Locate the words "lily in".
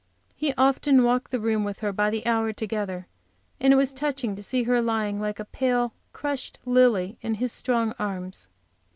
6.65-7.35